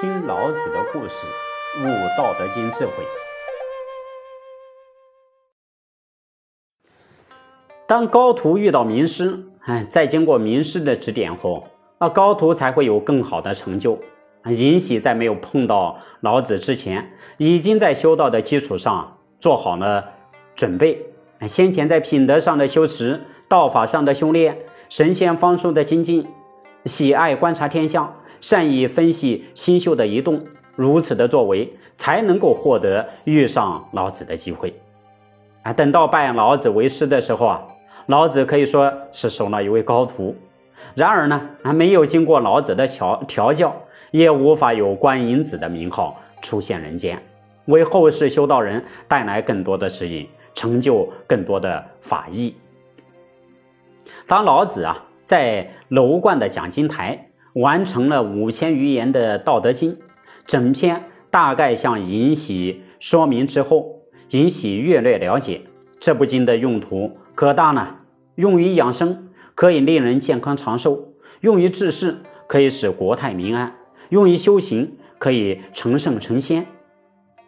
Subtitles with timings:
[0.00, 1.26] 听老子的故事，
[1.80, 2.92] 悟《道德经》智慧。
[7.84, 11.66] 当高徒遇到名师，哎，在经过名师的指点后，
[11.98, 13.98] 那高徒才会有更好的成就。
[14.46, 20.04] 尹喜在没有碰到老子之前，已经在修道的基础上做好了
[20.54, 21.04] 准备。
[21.48, 24.56] 先前在品德上的修持、道法上的修炼、
[24.88, 26.24] 神仙方术的精进，
[26.84, 30.44] 喜爱观察天象，善于分析星宿的移动，
[30.76, 34.74] 如此的作为，才能够获得遇上老子的机会。
[35.62, 37.66] 啊，等到拜老子为师的时候啊，
[38.06, 40.34] 老子可以说是收了一位高徒。
[40.94, 43.74] 然而呢，还没有经过老子的调调教。
[44.10, 47.22] 也无法有观音子的名号出现人间，
[47.66, 52.54] 为后世修道人带来更多的指引，成就更多的法义。
[54.26, 57.27] 当老子啊在楼观的讲经台
[57.60, 59.92] 完成了五千余言的《道德经》，
[60.46, 65.62] 整篇大概向尹喜说明之后，尹喜略略了解
[65.98, 67.96] 这部经的用途可大呢，
[68.36, 73.74] 用于养生可以令人健康长寿，用于治世可以使国泰民安。
[74.10, 76.64] 用于修行，可以成圣成仙。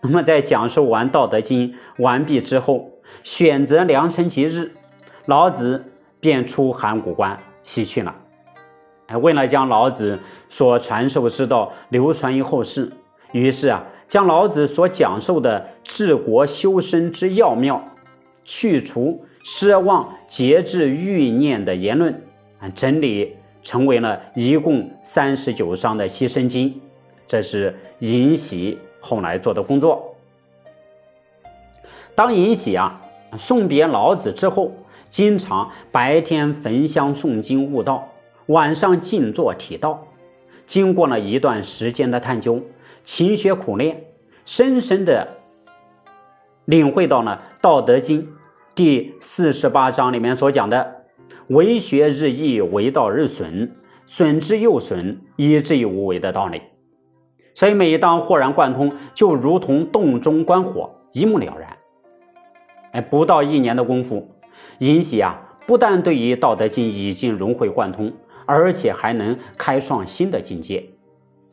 [0.00, 2.90] 那么，在讲述完《道德经》完毕之后，
[3.22, 4.72] 选择良辰吉日，
[5.26, 5.84] 老子
[6.18, 8.14] 便出函谷关西去了。
[9.08, 12.90] 哎，为了将老子所传授之道流传于后世，
[13.32, 17.84] 于是啊，将老子所讲授的治国修身之要妙，
[18.44, 22.22] 去除奢望、节制、欲念的言论，
[22.60, 23.34] 啊，整理。
[23.60, 26.80] 成为了一共三十九章的牺牲经，
[27.26, 30.14] 这是尹喜后来做的工作。
[32.14, 32.98] 当尹喜啊
[33.36, 34.72] 送别老子之后，
[35.10, 38.08] 经常白天焚香诵经悟道，
[38.48, 40.06] 晚上静坐体道。
[40.66, 42.62] 经过了一段时间的探究、
[43.04, 44.04] 勤学苦练，
[44.44, 45.26] 深深的
[46.66, 48.22] 领会到了《道德经》
[48.74, 50.96] 第四十八章里面所讲的。
[51.48, 53.70] 为学日益，为道日损，
[54.04, 56.60] 损之又损，以至于无为的道理。
[57.54, 61.76] 所以每当豁然贯通，就如同洞中观火，一目了然。
[62.92, 64.30] 哎，不到一年的功夫，
[64.80, 68.12] 尹喜啊，不但对于《道德经》已经融会贯通，
[68.48, 70.82] 而且还能开创新的境界。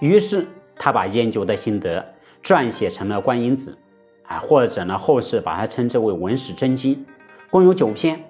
[0.00, 2.04] 于是他把研究的心得
[2.44, 3.76] 撰写成了《观音子》，
[4.30, 6.94] 啊，或者呢，后世把它称之为《文史真经》，
[7.50, 8.22] 共有九篇。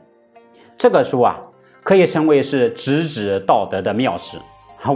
[0.79, 1.41] 这个书啊。
[1.85, 4.39] 可以称为是直指道德的妙史，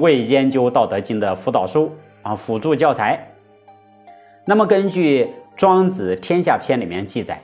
[0.01, 1.91] 为研究《道德经》的辅导书
[2.23, 3.29] 啊，辅助教材。
[4.45, 5.25] 那么，根据
[5.57, 7.43] 《庄子·天下篇》里面记载，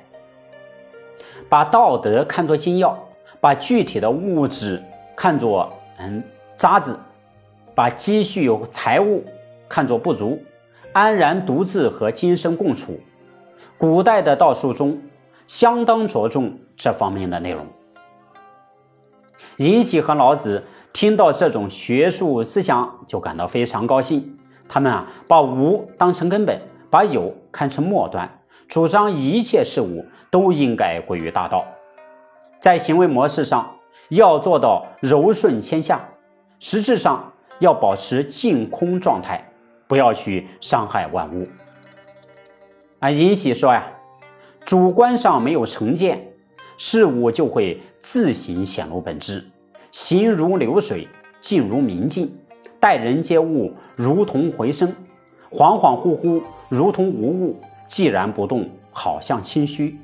[1.49, 2.97] 把道德看作精要，
[3.41, 4.81] 把具体的物质
[5.17, 5.77] 看作
[6.57, 6.99] 渣子，
[7.75, 9.25] 把积蓄财物
[9.69, 10.43] 看作不足，
[10.93, 13.01] 安然独自和今生共处。
[13.77, 15.01] 古代的道术中，
[15.47, 17.67] 相当着重这方面的内容。
[19.57, 24.39] 尹喜和老子听到这种学术思想，就感到非常高兴。
[24.69, 28.31] 他们啊，把无当成根本，把有看成末端，
[28.69, 31.65] 主张一切事物都应该归于大道。
[32.59, 33.71] 在行为模式上，
[34.15, 35.99] 要做到柔顺谦下；
[36.61, 39.43] 实质上要保持净空状态，
[39.87, 41.47] 不要去伤害万物。
[42.99, 43.85] 啊，尹喜说呀，
[44.65, 46.23] 主观上没有成见，
[46.77, 47.81] 事物就会。
[48.03, 49.45] 自行显露本质，
[49.93, 51.07] 行如流水，
[51.41, 52.37] 静如明镜，
[52.81, 54.93] 待人接物如同回声，
[55.53, 57.57] 恍恍惚惚如同无物，
[57.87, 59.97] 既然不动，好像清虚。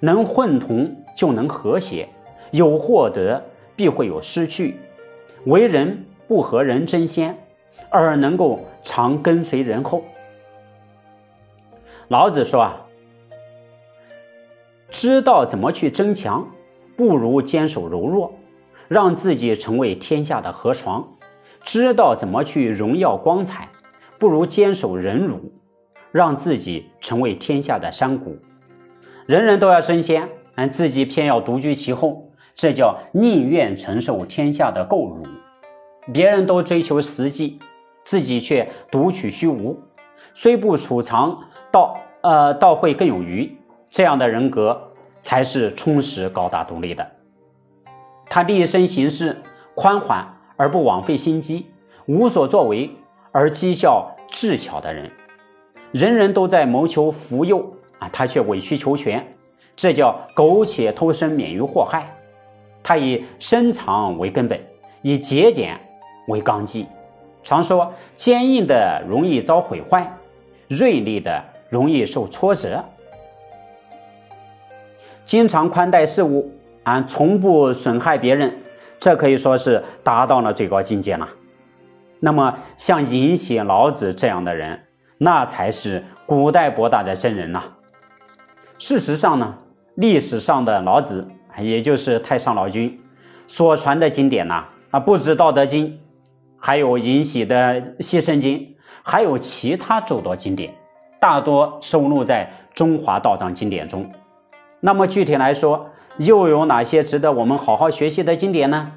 [0.00, 2.08] 能混同就能和谐，
[2.52, 3.44] 有获得
[3.76, 4.76] 必会有失去。
[5.46, 7.38] 为人不和人争先，
[7.90, 10.04] 而能够常跟随人后。
[12.08, 12.86] 老子说啊，
[14.90, 16.46] 知道怎么去争强。
[16.94, 18.34] 不如坚守柔弱，
[18.86, 21.02] 让自己成为天下的河床；
[21.64, 23.66] 知道怎么去荣耀光彩，
[24.18, 25.50] 不如坚守忍辱，
[26.12, 28.36] 让自己成为天下的山谷。
[29.26, 35.26] 人人都要争先，而自己偏要独居其后，这叫宁愿承受天下的垢辱。
[36.12, 37.58] 别人都追求实际，
[38.02, 39.78] 自己却独取虚无，
[40.34, 41.38] 虽不储藏，
[41.70, 43.56] 倒呃倒会更有余。
[43.90, 44.88] 这样的人格。
[45.24, 47.08] 才是充实、高大、独立的。
[48.26, 49.40] 他立身行事
[49.76, 50.26] 宽缓
[50.56, 51.66] 而不枉费心机，
[52.06, 52.90] 无所作为
[53.30, 55.08] 而讥笑智巧的人。
[55.92, 59.24] 人人都在谋求福佑啊，他却委曲求全，
[59.76, 62.12] 这叫苟且偷生，免于祸害。
[62.82, 64.60] 他以深藏为根本，
[65.02, 65.78] 以节俭
[66.28, 66.86] 为纲纪，
[67.42, 70.12] 常说坚硬的容易遭毁坏，
[70.68, 72.84] 锐利的容易受挫折。
[75.24, 76.52] 经常宽待事物，
[76.82, 78.52] 啊，从不损害别人，
[78.98, 81.28] 这可以说是达到了最高境界了。
[82.18, 84.80] 那么，像尹喜、老子这样的人，
[85.18, 87.62] 那才是古代博大的真人呐。
[88.78, 89.54] 事实上呢，
[89.94, 91.26] 历史上的老子，
[91.58, 92.98] 也就是太上老君
[93.46, 95.86] 所传的经典呐，啊，不止《道德经》，
[96.58, 98.58] 还有尹喜的《西圣经》，
[99.02, 100.72] 还有其他诸多经典，
[101.20, 104.10] 大多收录在中华道藏经典中。
[104.80, 108.92] 那么具体来说，又有哪些值得我们好好学习的经典呢？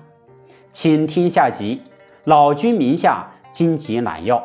[0.72, 1.82] 请听下集
[2.24, 4.38] 《老君名下经籍揽要》。